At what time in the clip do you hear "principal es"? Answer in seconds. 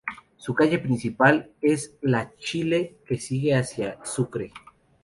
0.79-1.95